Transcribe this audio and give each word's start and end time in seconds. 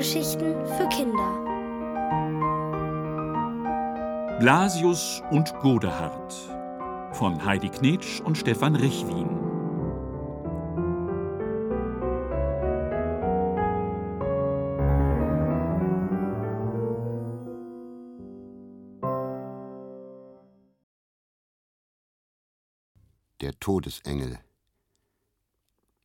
Hörgeschichten 0.00 0.54
für 0.64 0.88
Kinder. 0.88 1.30
Blasius 4.38 5.22
und 5.30 5.52
Godehard 5.60 6.32
von 7.12 7.44
Heidi 7.44 7.68
Knetsch 7.68 8.22
und 8.22 8.38
Stefan 8.38 8.76
Richwin. 8.76 9.28
Der 23.42 23.52
Todesengel 23.60 24.38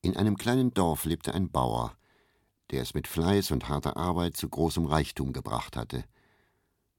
In 0.02 0.18
einem 0.18 0.36
kleinen 0.36 0.74
Dorf 0.74 1.06
lebte 1.06 1.34
ein 1.34 1.50
Bauer, 1.50 1.96
der 2.72 2.82
es 2.82 2.94
mit 2.94 3.08
Fleiß 3.08 3.52
und 3.52 3.70
harter 3.70 3.98
Arbeit 3.98 4.36
zu 4.38 4.50
großem 4.50 4.86
Reichtum 4.86 5.34
gebracht 5.34 5.78
hatte. 5.78 6.04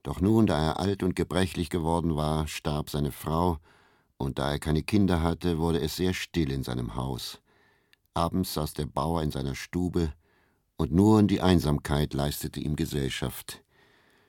Doch 0.02 0.20
nun, 0.20 0.46
da 0.46 0.58
er 0.62 0.78
alt 0.78 1.02
und 1.02 1.16
gebrechlich 1.16 1.70
geworden 1.70 2.14
war, 2.14 2.46
starb 2.46 2.90
seine 2.90 3.12
Frau, 3.12 3.58
und 4.18 4.38
da 4.38 4.52
er 4.52 4.58
keine 4.58 4.82
Kinder 4.82 5.22
hatte, 5.22 5.58
wurde 5.58 5.80
es 5.80 5.96
sehr 5.96 6.14
still 6.14 6.50
in 6.50 6.62
seinem 6.62 6.94
Haus. 6.94 7.40
Abends 8.14 8.54
saß 8.54 8.74
der 8.74 8.86
Bauer 8.86 9.22
in 9.22 9.30
seiner 9.30 9.54
Stube, 9.54 10.12
und 10.76 10.92
nur 10.92 11.22
die 11.22 11.40
Einsamkeit 11.40 12.14
leistete 12.14 12.60
ihm 12.60 12.76
Gesellschaft. 12.76 13.62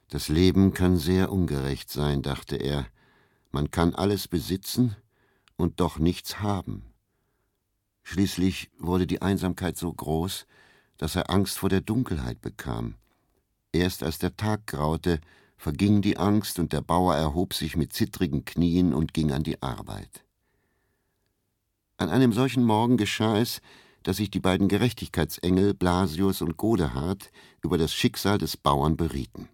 Das 0.10 0.30
Leben 0.30 0.74
kann 0.74 0.98
sehr 0.98 1.32
ungerecht 1.32 1.92
sein, 1.92 2.22
dachte 2.22 2.56
er. 2.56 2.88
Man 3.52 3.72
kann 3.72 3.94
alles 3.94 4.28
besitzen 4.28 4.96
und 5.58 5.80
doch 5.80 6.00
nichts 6.00 6.40
haben. 6.40 6.84
Schließlich 8.04 8.72
wurde 8.80 9.06
die 9.06 9.22
Einsamkeit 9.22 9.76
so 9.76 9.92
groß, 9.92 10.48
dass 10.98 11.16
er 11.16 11.30
Angst 11.30 11.60
vor 11.60 11.70
der 11.70 11.82
Dunkelheit 11.82 12.42
bekam. 12.42 12.96
Erst 13.72 14.04
als 14.04 14.18
der 14.18 14.36
Tag 14.36 14.68
graute, 14.68 15.20
verging 15.58 16.02
die 16.02 16.18
Angst 16.18 16.60
und 16.60 16.74
der 16.74 16.82
Bauer 16.82 17.16
erhob 17.16 17.54
sich 17.54 17.76
mit 17.76 17.94
zittrigen 17.94 18.46
Knien 18.46 18.94
und 18.94 19.14
ging 19.14 19.32
an 19.32 19.44
die 19.44 19.62
Arbeit. 19.62 20.24
An 21.98 22.10
einem 22.10 22.32
solchen 22.32 22.64
Morgen 22.64 22.98
geschah 22.98 23.38
es, 23.40 23.62
dass 24.04 24.18
sich 24.18 24.30
die 24.30 24.40
beiden 24.40 24.68
Gerechtigkeitsengel 24.68 25.74
Blasius 25.74 26.42
und 26.42 26.58
Godehard 26.58 27.32
über 27.64 27.78
das 27.78 27.94
Schicksal 27.94 28.38
des 28.38 28.56
Bauern 28.56 28.96
berieten. 28.96 29.50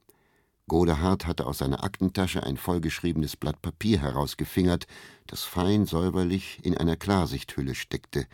Godehard 0.67 1.25
hatte 1.25 1.45
aus 1.45 1.57
seiner 1.57 1.83
Aktentasche 1.83 2.43
ein 2.43 2.57
vollgeschriebenes 2.57 3.35
Blatt 3.35 3.61
Papier 3.61 3.99
herausgefingert, 3.99 4.85
das 5.27 5.43
fein 5.43 5.85
säuberlich 5.85 6.59
in 6.63 6.77
einer 6.77 6.95
Klarsichthülle 6.95 7.75
steckte. 7.75 8.27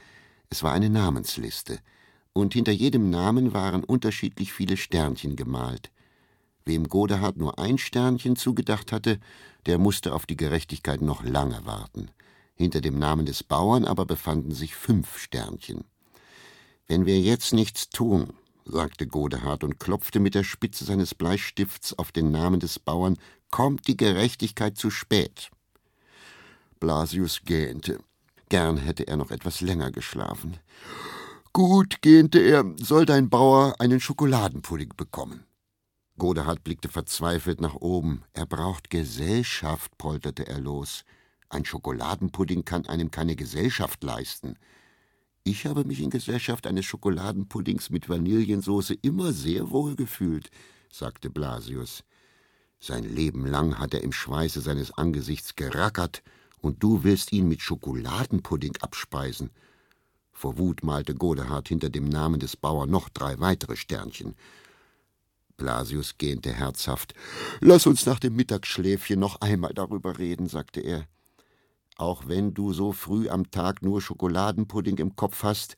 Es 0.50 0.64
war 0.64 0.73
eine 0.73 0.90
Namensliste– 0.90 1.80
und 2.34 2.54
hinter 2.54 2.72
jedem 2.72 3.10
Namen 3.10 3.54
waren 3.54 3.84
unterschiedlich 3.84 4.54
viele 4.54 4.78
Sternchen 4.78 5.36
gemalt. 5.36 5.92
Wem 6.66 6.88
Godehard 6.88 7.38
nur 7.38 7.58
ein 7.60 7.78
Sternchen 7.78 8.36
zugedacht 8.36 8.92
hatte, 8.92 9.20
der 9.66 9.78
musste 9.78 10.14
auf 10.14 10.26
die 10.26 10.38
Gerechtigkeit 10.38 11.02
noch 11.02 11.24
lange 11.24 11.66
warten. 11.66 12.12
Hinter 12.56 12.82
dem 12.82 13.00
Namen 13.00 13.26
des 13.26 13.44
Bauern 13.44 13.86
aber 13.86 14.06
befanden 14.06 14.52
sich 14.52 14.76
fünf 14.76 15.18
Sternchen. 15.18 15.86
Wenn 16.88 17.06
wir 17.06 17.20
jetzt 17.20 17.54
nichts 17.54 17.90
tun, 17.90 18.34
sagte 18.66 19.08
Godehard 19.08 19.64
und 19.64 19.80
klopfte 19.80 20.20
mit 20.20 20.36
der 20.36 20.44
Spitze 20.44 20.86
seines 20.86 21.16
Bleistifts 21.16 21.98
auf 21.98 22.12
den 22.12 22.32
Namen 22.32 22.60
des 22.60 22.80
Bauern, 22.80 23.18
kommt 23.52 23.88
die 23.88 23.98
Gerechtigkeit 23.98 24.78
zu 24.78 24.90
spät. 24.90 25.50
Blasius 26.80 27.42
gähnte. 27.44 28.00
Gern 28.50 28.78
hätte 28.78 29.08
er 29.08 29.18
noch 29.18 29.32
etwas 29.32 29.62
länger 29.62 29.92
geschlafen. 29.92 30.58
Gut, 31.60 32.02
gähnte 32.02 32.39
er, 32.39 32.64
soll 32.78 33.06
dein 33.06 33.30
Bauer 33.30 33.76
einen 33.80 34.00
Schokoladenpudding 34.00 34.94
bekommen. 34.95 35.44
Godehard 36.17 36.64
blickte 36.64 36.88
verzweifelt 36.88 37.60
nach 37.60 37.76
oben. 37.76 38.23
Er 38.32 38.45
braucht 38.45 38.89
Gesellschaft, 38.89 39.98
polterte 39.98 40.48
er 40.48 40.61
los. 40.61 41.04
Ein 41.50 41.66
Schokoladenpudding 41.66 42.64
kann 42.64 42.86
einem 42.86 43.11
keine 43.11 43.36
Gesellschaft 43.36 44.02
leisten. 44.06 44.56
Ich 45.44 45.66
habe 45.66 45.83
mich 45.83 46.00
in 46.00 46.11
Gesellschaft 46.11 46.66
eines 46.66 46.86
Schokoladenpuddings 46.86 47.89
mit 47.89 48.08
Vanillensauce 48.08 48.92
immer 49.02 49.33
sehr 49.33 49.70
wohl 49.70 49.98
gefühlt, 49.98 50.52
sagte 50.89 51.30
Blasius. 51.30 52.06
Sein 52.80 53.04
Leben 53.04 53.45
lang 53.45 53.80
hat 53.80 53.94
er 53.94 54.02
im 54.02 54.14
Schweiße 54.14 54.62
seines 54.62 54.94
Angesichts 54.94 55.58
gerackert, 55.58 56.23
und 56.62 56.82
du 56.82 57.04
willst 57.04 57.33
ihn 57.33 57.50
mit 57.50 57.62
Schokoladenpudding 57.62 58.78
abspeisen. 58.80 59.50
Vor 60.39 60.58
Wut 60.58 60.86
malte 60.86 61.16
Godehard 61.16 61.67
hinter 61.67 61.89
dem 61.89 62.08
Namen 62.08 62.39
des 62.39 62.55
Bauern 62.55 62.89
noch 62.89 63.10
drei 63.10 63.42
weitere 63.42 63.76
Sternchen. 63.76 64.36
Blasius 65.58 66.17
gähnte 66.17 66.54
herzhaft. 66.54 67.14
Lass 67.60 67.86
uns 67.86 68.05
nach 68.05 68.20
dem 68.20 68.38
Mittagsschläfchen 68.38 69.20
noch 69.20 69.42
einmal 69.42 69.73
darüber 69.73 70.17
reden, 70.17 70.48
sagte 70.48 70.80
er. 70.80 71.05
Auch 71.98 72.30
wenn 72.30 72.54
du 72.54 72.72
so 72.72 72.94
früh 72.94 73.27
am 73.27 73.52
Tag 73.52 73.82
nur 73.82 74.02
Schokoladenpudding 74.02 74.98
im 75.00 75.17
Kopf 75.17 75.44
hast, 75.44 75.76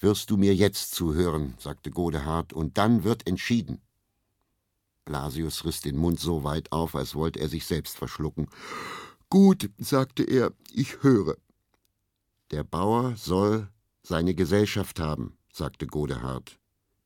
wirst 0.00 0.30
du 0.30 0.36
mir 0.36 0.52
jetzt 0.52 0.96
zuhören, 0.96 1.54
sagte 1.58 1.92
Godehard, 1.92 2.52
und 2.52 2.78
dann 2.78 3.04
wird 3.04 3.28
entschieden. 3.28 3.80
Blasius 5.04 5.64
riss 5.64 5.80
den 5.80 5.96
Mund 5.96 6.18
so 6.18 6.42
weit 6.42 6.72
auf, 6.72 6.96
als 6.96 7.14
wollte 7.14 7.38
er 7.38 7.48
sich 7.48 7.66
selbst 7.66 7.96
verschlucken. 7.96 8.48
Gut, 9.30 9.70
sagte 9.78 10.24
er, 10.24 10.52
ich 10.72 11.04
höre. 11.04 11.36
Der 12.50 12.64
Bauer 12.64 13.14
soll 13.14 13.68
seine 14.02 14.34
Gesellschaft 14.34 15.00
haben, 15.00 15.36
sagte 15.52 15.86
Godehard. 15.86 16.58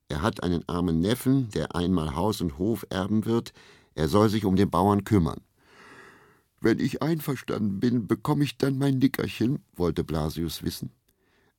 Er 0.09 0.23
hat 0.23 0.43
einen 0.43 0.69
armen 0.69 1.01
Neffen, 1.01 1.51
der 1.51 1.75
einmal 1.75 2.15
Haus 2.15 2.41
und 2.41 2.59
Hof 2.59 2.87
erben 2.91 3.25
wird, 3.25 3.53
er 3.95 4.09
soll 4.09 4.29
sich 4.29 4.45
um 4.45 4.57
den 4.57 4.71
Bauern 4.71 5.05
kümmern. 5.05 5.41
Wenn 6.61 6.79
ich 6.79 7.03
einverstanden 7.03 7.81
bin, 7.81 8.07
bekomme 8.07 8.45
ich 8.45 8.59
dann 8.59 8.79
mein 8.79 8.99
Nickerchen, 8.99 9.65
wollte 9.75 10.05
Blasius 10.05 10.63
wissen. 10.63 10.91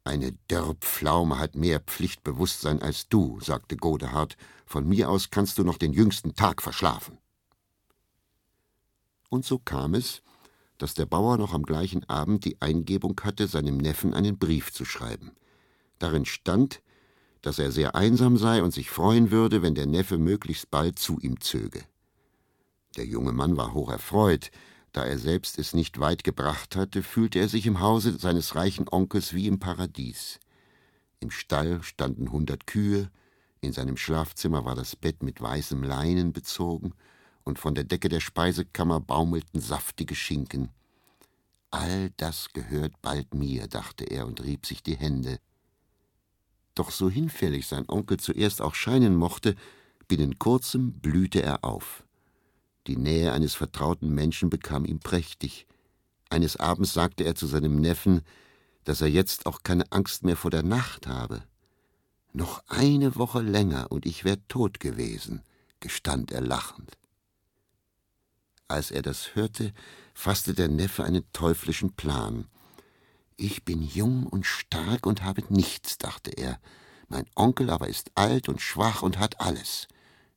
Eine 0.03 0.34
Dörrpflaume 0.48 1.38
hat 1.38 1.56
mehr 1.56 1.80
Pflichtbewusstsein 1.81 2.81
als 2.81 3.09
du, 3.09 3.40
sagte 3.42 3.75
Godehard. 3.75 4.38
Von 4.66 4.88
mir 4.88 5.09
aus 5.09 5.31
kannst 5.31 5.58
du 5.58 5.64
noch 5.64 5.78
den 5.78 5.94
jüngsten 5.94 6.36
Tag 6.36 6.62
verschlafen. 6.62 7.18
Und 9.30 9.46
so 9.46 9.59
kam 9.59 9.96
es, 9.96 10.22
dass 10.78 10.94
der 10.94 11.06
Bauer 11.06 11.38
noch 11.38 11.54
am 11.54 11.64
gleichen 11.64 12.08
Abend 12.10 12.46
die 12.46 12.62
Eingebung 12.62 13.20
hatte, 13.24 13.48
seinem 13.48 13.78
Neffen 13.78 14.14
einen 14.14 14.38
Brief 14.38 14.72
zu 14.72 14.86
schreiben. 14.86 15.32
Darin 16.00 16.26
stand, 16.26 16.82
dass 17.42 17.60
er 17.60 17.72
sehr 17.72 17.96
einsam 17.96 18.38
sei 18.38 18.62
und 18.62 18.74
sich 18.74 18.90
freuen 18.90 19.32
würde, 19.32 19.62
wenn 19.62 19.76
der 19.76 19.86
Neffe 19.86 20.18
möglichst 20.18 20.70
bald 20.70 21.00
zu 21.00 21.20
ihm 21.20 21.40
zöge. 21.40 21.84
Der 22.98 23.06
junge 23.06 23.32
Mann 23.32 23.58
war 23.58 23.74
hoch 23.74 23.90
erfreut, 23.92 24.52
da 24.92 25.06
er 25.06 25.20
selbst 25.20 25.60
es 25.60 25.74
nicht 25.74 26.00
weit 26.00 26.24
gebracht 26.24 26.76
hatte, 26.76 27.04
fühlte 27.04 27.40
er 27.40 27.48
sich 27.48 27.66
im 27.66 27.80
Hause 27.80 28.18
seines 28.18 28.56
reichen 28.56 28.88
Onkels 28.90 29.34
wie 29.34 29.48
im 29.48 29.60
Paradies. 29.60 30.40
Im 31.20 31.30
Stall 31.30 31.84
standen 31.84 32.32
hundert 32.32 32.68
Kühe, 32.68 33.12
in 33.62 33.74
seinem 33.74 33.98
Schlafzimmer 33.98 34.66
war 34.66 34.76
das 34.76 34.96
Bett 34.96 35.24
mit 35.24 35.42
weißem 35.42 35.84
Leinen 35.84 36.32
bezogen, 36.34 36.94
und 37.47 37.58
von 37.58 37.74
der 37.74 37.85
Decke 37.85 38.09
der 38.09 38.19
Speisekammer 38.19 39.00
baumelten 39.00 39.62
saftige 39.62 40.16
Schinken. 40.16 40.69
All 41.72 42.12
das 42.18 42.50
gehört 42.53 43.02
bald 43.02 43.34
mir, 43.34 43.68
dachte 43.68 44.03
er 44.03 44.28
und 44.28 44.44
rieb 44.44 44.66
sich 44.66 44.84
die 44.84 44.97
Hände. 44.97 45.40
Doch 46.75 46.91
so 46.91 47.09
hinfällig 47.09 47.66
sein 47.66 47.86
Onkel 47.88 48.18
zuerst 48.18 48.62
auch 48.62 48.75
scheinen 48.75 49.16
mochte, 49.16 49.56
binnen 50.07 50.38
kurzem 50.38 51.00
blühte 51.00 51.41
er 51.41 51.63
auf. 51.63 52.03
Die 52.86 52.97
Nähe 52.97 53.34
eines 53.34 53.56
vertrauten 53.56 54.13
Menschen 54.13 54.50
bekam 54.50 54.86
ihm 54.86 55.00
prächtig. 55.00 55.66
Eines 56.30 56.57
Abends 56.57 56.94
sagte 56.94 57.24
er 57.24 57.36
zu 57.36 57.48
seinem 57.48 57.80
Neffen, 57.81 58.22
dass 58.83 59.01
er 59.01 59.07
jetzt 59.07 59.45
auch 59.45 59.63
keine 59.63 59.92
Angst 59.92 60.24
mehr 60.24 60.38
vor 60.38 60.51
der 60.51 60.63
Nacht 60.63 61.07
habe. 61.07 61.44
Noch 62.33 62.63
eine 62.68 63.16
Woche 63.16 63.42
länger 63.42 63.92
und 63.92 64.06
ich 64.06 64.24
wär 64.24 64.45
tot 64.48 64.80
gewesen, 64.80 65.42
gestand 65.80 66.31
er 66.31 66.42
lachend. 66.42 66.98
Als 68.68 68.92
er 68.92 69.02
das 69.02 69.36
hörte, 69.36 69.74
fasste 70.14 70.54
der 70.54 70.68
Neffe 70.68 71.04
einen 71.04 71.24
teuflischen 71.31 71.94
Plan. 71.96 72.48
Ich 73.38 73.64
bin 73.64 73.81
jung 73.81 74.25
und 74.25 74.46
stark 74.46 75.06
und 75.06 75.24
habe 75.24 75.44
nichts, 75.50 75.98
dachte 75.98 76.31
er. 76.31 76.60
Mein 77.08 77.25
Onkel 77.36 77.69
aber 77.69 77.88
ist 77.88 78.12
alt 78.16 78.50
und 78.50 78.62
schwach 78.62 79.02
und 79.02 79.19
hat 79.19 79.40
alles. 79.40 79.88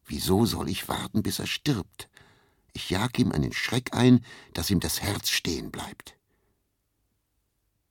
Wieso 0.04 0.46
soll 0.46 0.68
ich 0.68 0.88
warten, 0.88 1.22
bis 1.22 1.38
er 1.38 1.46
stirbt? 1.46 2.08
Ich 2.72 2.90
jag 2.90 3.18
ihm 3.18 3.32
einen 3.32 3.52
Schreck 3.52 3.94
ein, 3.96 4.24
dass 4.54 4.70
ihm 4.70 4.80
das 4.80 5.00
Herz 5.00 5.30
stehen 5.30 5.70
bleibt. 5.70 6.14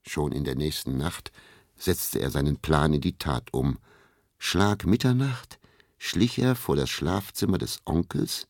Schon 0.03 0.31
in 0.31 0.45
der 0.45 0.55
nächsten 0.55 0.97
Nacht 0.97 1.31
setzte 1.75 2.19
er 2.19 2.31
seinen 2.31 2.57
Plan 2.57 2.93
in 2.93 3.01
die 3.01 3.17
Tat 3.17 3.53
um. 3.53 3.77
Schlag 4.37 4.85
Mitternacht 4.85 5.59
schlich 5.99 6.39
er 6.39 6.55
vor 6.55 6.75
das 6.75 6.89
Schlafzimmer 6.89 7.59
des 7.59 7.79
Onkels, 7.85 8.47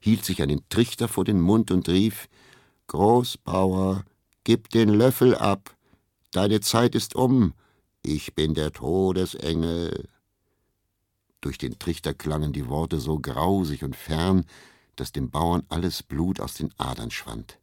hielt 0.00 0.24
sich 0.24 0.42
einen 0.42 0.68
Trichter 0.68 1.08
vor 1.08 1.24
den 1.24 1.40
Mund 1.40 1.70
und 1.70 1.88
rief 1.88 2.28
Großbauer, 2.88 4.04
gib 4.42 4.70
den 4.70 4.88
Löffel 4.88 5.36
ab, 5.36 5.76
deine 6.32 6.60
Zeit 6.60 6.94
ist 6.94 7.14
um, 7.14 7.54
ich 8.02 8.34
bin 8.34 8.54
der 8.54 8.72
Todesengel. 8.72 10.08
Durch 11.40 11.58
den 11.58 11.78
Trichter 11.78 12.14
klangen 12.14 12.52
die 12.52 12.68
Worte 12.68 12.98
so 12.98 13.18
grausig 13.18 13.84
und 13.84 13.94
fern, 13.94 14.44
dass 14.96 15.12
dem 15.12 15.30
Bauern 15.30 15.62
alles 15.68 16.02
Blut 16.02 16.40
aus 16.40 16.54
den 16.54 16.72
Adern 16.78 17.10
schwand. 17.10 17.58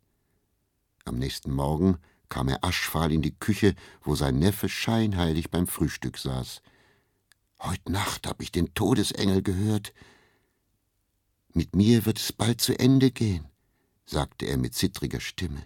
Am 1.05 1.17
nächsten 1.17 1.51
Morgen 1.51 1.97
kam 2.29 2.49
er 2.49 2.63
aschfahl 2.63 3.11
in 3.11 3.21
die 3.21 3.35
Küche, 3.35 3.75
wo 4.01 4.15
sein 4.15 4.39
Neffe 4.39 4.69
scheinheilig 4.69 5.49
beim 5.49 5.67
Frühstück 5.67 6.17
saß. 6.17 6.61
Heut 7.63 7.89
Nacht 7.89 8.27
hab 8.27 8.41
ich 8.41 8.51
den 8.51 8.73
Todesengel 8.73 9.41
gehört. 9.41 9.93
Mit 11.57 11.75
mir 11.75 12.05
wird 12.05 12.19
es 12.19 12.31
bald 12.31 12.61
zu 12.61 12.77
Ende 12.77 13.09
gehen, 13.09 13.43
sagte 14.05 14.45
er 14.45 14.57
mit 14.57 14.75
zittriger 14.75 15.19
Stimme. 15.19 15.65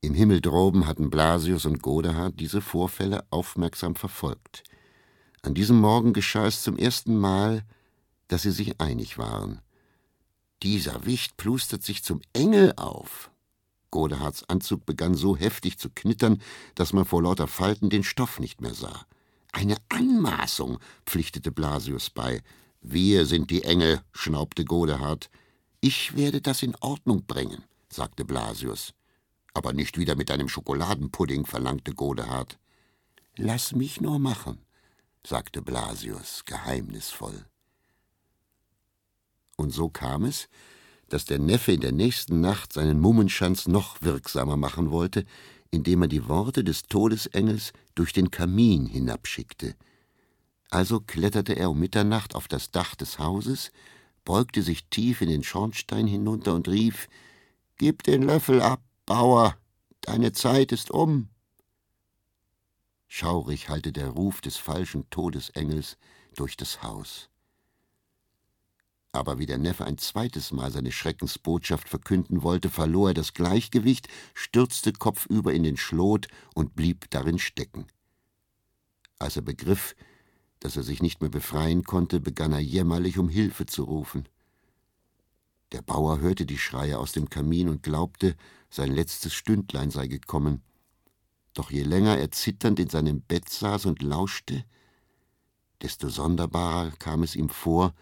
Im 0.00 0.14
Himmel 0.14 0.40
droben 0.40 0.88
hatten 0.88 1.10
Blasius 1.10 1.64
und 1.64 1.80
Godehard 1.80 2.40
diese 2.40 2.60
Vorfälle 2.60 3.24
aufmerksam 3.30 3.94
verfolgt. 3.94 4.64
An 5.42 5.54
diesem 5.54 5.78
Morgen 5.78 6.12
geschah 6.12 6.46
es 6.48 6.64
zum 6.64 6.76
ersten 6.76 7.16
Mal, 7.16 7.62
dass 8.26 8.42
sie 8.42 8.50
sich 8.50 8.80
einig 8.80 9.16
waren. 9.16 9.60
Dieser 10.64 11.06
Wicht 11.06 11.36
plustert 11.36 11.84
sich 11.84 12.02
zum 12.02 12.20
Engel 12.32 12.72
auf. 12.74 13.30
Godehards 13.92 14.42
Anzug 14.48 14.86
begann 14.86 15.14
so 15.14 15.36
heftig 15.36 15.78
zu 15.78 15.88
knittern, 15.88 16.42
dass 16.74 16.92
man 16.92 17.04
vor 17.04 17.22
lauter 17.22 17.46
Falten 17.46 17.90
den 17.90 18.02
Stoff 18.02 18.40
nicht 18.40 18.60
mehr 18.60 18.74
sah. 18.74 19.06
Eine 19.52 19.76
Anmaßung, 19.88 20.80
pflichtete 21.06 21.52
Blasius 21.52 22.10
bei. 22.10 22.42
Wir 22.80 23.26
sind 23.26 23.50
die 23.50 23.62
Engel, 23.62 24.00
schnaubte 24.12 24.64
Godehard. 24.64 25.30
Ich 25.80 26.16
werde 26.16 26.40
das 26.40 26.62
in 26.62 26.74
Ordnung 26.76 27.24
bringen, 27.26 27.62
sagte 27.90 28.24
Blasius. 28.24 28.94
Aber 29.52 29.72
nicht 29.72 29.98
wieder 29.98 30.16
mit 30.16 30.30
deinem 30.30 30.48
Schokoladenpudding, 30.48 31.44
verlangte 31.44 31.92
Godehard. 31.94 32.58
Lass 33.36 33.74
mich 33.74 34.00
nur 34.00 34.18
machen, 34.18 34.58
sagte 35.26 35.60
Blasius 35.60 36.44
geheimnisvoll. 36.44 37.44
Und 39.56 39.72
so 39.72 39.90
kam 39.90 40.24
es, 40.24 40.48
dass 41.10 41.26
der 41.26 41.38
Neffe 41.38 41.72
in 41.72 41.80
der 41.80 41.92
nächsten 41.92 42.40
Nacht 42.40 42.72
seinen 42.72 42.98
Mummenschanz 42.98 43.68
noch 43.68 44.00
wirksamer 44.00 44.56
machen 44.56 44.90
wollte, 44.90 45.26
indem 45.70 46.02
er 46.02 46.08
die 46.08 46.28
Worte 46.28 46.64
des 46.64 46.84
Todesengels 46.84 47.72
durch 47.94 48.12
den 48.12 48.30
Kamin 48.30 48.86
hinabschickte. 48.86 49.74
Also 50.70 51.00
kletterte 51.00 51.54
er 51.54 51.70
um 51.70 51.80
Mitternacht 51.80 52.34
auf 52.34 52.46
das 52.46 52.70
Dach 52.70 52.94
des 52.94 53.18
Hauses, 53.18 53.72
beugte 54.24 54.62
sich 54.62 54.88
tief 54.88 55.20
in 55.20 55.28
den 55.28 55.42
Schornstein 55.42 56.06
hinunter 56.06 56.54
und 56.54 56.68
rief 56.68 57.08
Gib 57.76 58.04
den 58.04 58.22
Löffel 58.22 58.62
ab, 58.62 58.82
Bauer, 59.06 59.56
deine 60.02 60.32
Zeit 60.32 60.70
ist 60.70 60.90
um. 60.90 61.28
Schaurig 63.08 63.68
hallte 63.68 63.92
der 63.92 64.10
Ruf 64.10 64.40
des 64.40 64.56
falschen 64.56 65.10
Todesengels 65.10 65.96
durch 66.36 66.56
das 66.56 66.82
Haus. 66.82 67.28
Aber 69.12 69.40
wie 69.40 69.46
der 69.46 69.58
Neffe 69.58 69.84
ein 69.84 69.98
zweites 69.98 70.52
Mal 70.52 70.70
seine 70.70 70.92
Schreckensbotschaft 70.92 71.88
verkünden 71.88 72.44
wollte, 72.44 72.70
verlor 72.70 73.08
er 73.08 73.14
das 73.14 73.34
Gleichgewicht, 73.34 74.06
stürzte 74.34 74.92
kopfüber 74.92 75.52
in 75.52 75.64
den 75.64 75.76
Schlot 75.76 76.28
und 76.54 76.76
blieb 76.76 77.10
darin 77.10 77.40
stecken. 77.40 77.86
Als 79.18 79.34
er 79.34 79.42
begriff, 79.42 79.96
dass 80.60 80.76
er 80.76 80.82
sich 80.82 81.02
nicht 81.02 81.20
mehr 81.20 81.30
befreien 81.30 81.84
konnte, 81.84 82.20
begann 82.20 82.52
er 82.52 82.60
jämmerlich 82.60 83.18
um 83.18 83.28
Hilfe 83.28 83.66
zu 83.66 83.84
rufen. 83.84 84.28
Der 85.72 85.82
Bauer 85.82 86.20
hörte 86.20 86.46
die 86.46 86.58
Schreie 86.58 86.98
aus 86.98 87.12
dem 87.12 87.30
Kamin 87.30 87.68
und 87.68 87.82
glaubte, 87.82 88.36
sein 88.70 88.92
letztes 88.92 89.32
Stündlein 89.34 89.90
sei 89.90 90.06
gekommen. 90.06 90.62
Doch 91.54 91.70
je 91.70 91.82
länger 91.82 92.18
er 92.18 92.30
zitternd 92.30 92.78
in 92.78 92.88
seinem 92.88 93.22
Bett 93.22 93.48
saß 93.48 93.86
und 93.86 94.02
lauschte, 94.02 94.64
desto 95.82 96.08
sonderbarer 96.08 96.92
kam 96.98 97.22
es 97.22 97.34
ihm 97.34 97.48
vor, 97.48 97.94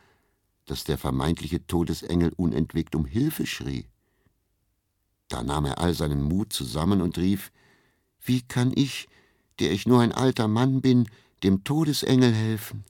dass 0.66 0.84
der 0.84 0.98
vermeintliche 0.98 1.66
Todesengel 1.66 2.32
unentwegt 2.36 2.94
um 2.94 3.06
Hilfe 3.06 3.46
schrie. 3.46 3.86
Da 5.28 5.42
nahm 5.42 5.66
er 5.66 5.78
all 5.78 5.94
seinen 5.94 6.22
Mut 6.22 6.52
zusammen 6.52 7.00
und 7.00 7.18
rief 7.18 7.52
Wie 8.20 8.42
kann 8.42 8.72
ich, 8.74 9.08
der 9.60 9.72
ich 9.72 9.86
nur 9.86 10.00
ein 10.00 10.12
alter 10.12 10.48
Mann 10.48 10.80
bin, 10.80 11.08
dem 11.42 11.64
Todesengel 11.64 12.32
helfen? 12.32 12.84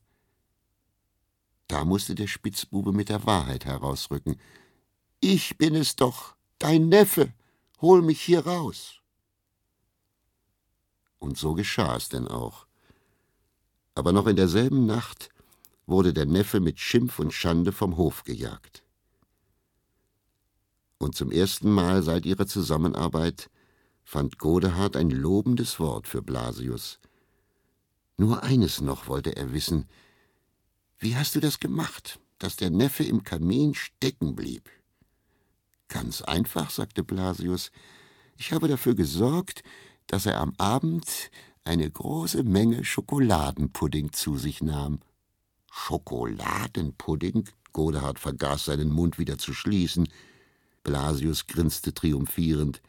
Da 1.69 1.85
musste 1.85 2.15
der 2.15 2.27
Spitzbube 2.27 2.93
mit 2.93 3.09
der 3.09 3.27
Wahrheit 3.27 3.65
herausrücken, 3.65 4.41
ich 5.21 5.59
bin 5.59 5.75
es 5.75 5.97
doch, 5.97 6.37
dein 6.59 6.89
Neffe, 6.89 7.33
hol 7.81 8.03
mich 8.03 8.21
hier 8.21 8.47
raus. 8.47 9.01
Und 11.19 11.37
so 11.37 11.55
geschah 11.55 11.97
es 11.97 12.09
denn 12.09 12.29
auch. 12.29 12.67
Aber 13.95 14.13
noch 14.13 14.27
in 14.29 14.37
derselben 14.37 14.87
Nacht 14.87 15.31
wurde 15.87 16.13
der 16.13 16.27
Neffe 16.27 16.61
mit 16.61 16.79
Schimpf 16.79 17.19
und 17.19 17.33
Schande 17.33 17.73
vom 17.73 17.97
Hof 17.97 18.23
gejagt. 18.23 18.85
Und 20.99 21.17
zum 21.17 21.31
ersten 21.31 21.71
Mal 21.71 22.03
seit 22.03 22.27
ihrer 22.27 22.47
Zusammenarbeit 22.47 23.51
fand 24.05 24.39
Godehard 24.39 24.97
ein 24.97 25.11
lobendes 25.11 25.81
Wort 25.81 26.07
für 26.07 26.23
Blasius. 26.23 27.01
Nur 28.19 28.43
eines 28.43 28.81
noch 28.81 29.07
wollte 29.07 29.37
er 29.37 29.53
wissen: 29.53 29.87
Wie 30.99 31.17
hast 31.17 31.37
du 31.37 31.41
das 31.41 31.61
gemacht, 31.61 32.19
dass 32.39 32.57
der 32.57 32.69
Neffe 32.69 33.05
im 33.05 33.23
Kamin 33.23 33.75
stecken 33.75 34.35
blieb? 34.35 34.69
Ganz 35.87 36.21
einfach, 36.21 36.71
sagte 36.71 37.05
Blasius. 37.05 37.71
Ich 38.37 38.53
habe 38.53 38.69
dafür 38.69 38.95
gesorgt, 38.95 39.63
dass 40.09 40.27
er 40.27 40.41
am 40.41 40.53
Abend 40.59 41.31
eine 41.65 41.89
große 41.89 42.43
Menge 42.43 42.85
Schokoladenpudding 42.85 44.13
zu 44.13 44.37
sich 44.37 44.63
nahm. 44.63 45.01
Schokoladenpudding? 45.71 47.49
Godehard 47.73 48.19
vergaß 48.19 48.65
seinen 48.65 48.91
Mund 48.91 49.19
wieder 49.19 49.39
zu 49.39 49.53
schließen. 49.53 50.09
Blasius 50.83 51.47
grinste 51.47 51.95
triumphierend. 51.95 52.83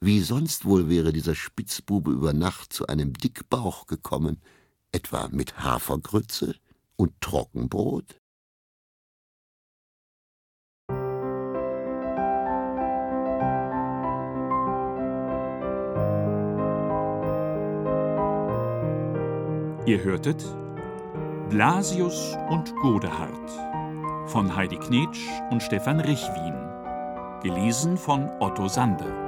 Wie 0.00 0.20
sonst 0.20 0.64
wohl 0.64 0.88
wäre 0.88 1.12
dieser 1.12 1.34
Spitzbube 1.34 2.12
über 2.12 2.32
Nacht 2.32 2.72
zu 2.72 2.86
einem 2.86 3.12
Dickbauch 3.14 3.86
gekommen? 3.86 4.40
Etwa 4.90 5.28
mit 5.30 5.58
Hafergrütze 5.58 6.54
und 6.96 7.20
Trockenbrot? 7.20 8.18
Ihr 19.84 20.02
hörtet 20.02 20.42
Blasius 21.50 22.36
und 22.48 22.74
Godehard 22.76 23.50
von 24.30 24.54
Heidi 24.56 24.78
Knetsch 24.78 25.20
und 25.50 25.62
Stefan 25.62 26.00
Richwin. 26.00 26.54
Gelesen 27.42 27.98
von 27.98 28.30
Otto 28.40 28.68
Sande. 28.68 29.27